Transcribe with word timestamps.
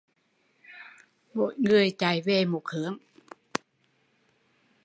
Mỗi 1.33 1.55
người 1.57 1.91
chạy 1.97 2.21
về 2.21 2.45
một 2.45 2.67
hướng 2.67 2.97